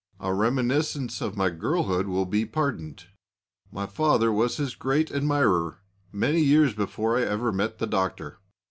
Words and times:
A 0.19 0.33
reminiscence 0.33 1.21
of 1.21 1.37
my 1.37 1.51
girlhood 1.51 2.07
will 2.07 2.25
be 2.25 2.43
pardoned: 2.43 3.05
My 3.71 3.85
father 3.85 4.31
was 4.31 4.57
his 4.57 4.73
great 4.73 5.11
admirer 5.11 5.77
many 6.11 6.41
years 6.41 6.73
before 6.73 7.19
I 7.19 7.21
ever 7.21 7.51
met 7.51 7.77
the 7.77 7.85
Doctor. 7.85 8.39